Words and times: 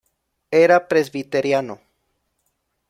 Era 0.63 0.87
presbiteriano. 0.87 1.79